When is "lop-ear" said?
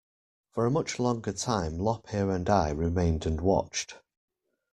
1.77-2.31